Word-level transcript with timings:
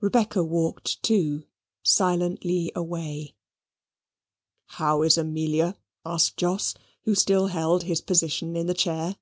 Rebecca 0.00 0.42
walked, 0.42 1.02
too, 1.02 1.44
silently 1.82 2.72
away. 2.74 3.34
"How 4.64 5.02
is 5.02 5.18
Amelia?" 5.18 5.76
asked 6.06 6.38
Jos, 6.38 6.72
who 7.02 7.14
still 7.14 7.48
held 7.48 7.82
his 7.82 8.00
position 8.00 8.56
in 8.56 8.66
the 8.66 8.72
chair. 8.72 9.16